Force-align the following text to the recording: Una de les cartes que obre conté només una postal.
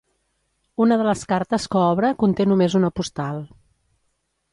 Una 0.85 0.95
de 1.01 1.03
les 1.07 1.19
cartes 1.33 1.67
que 1.75 1.81
obre 1.89 2.11
conté 2.23 2.47
només 2.53 2.77
una 2.81 2.91
postal. 3.01 3.43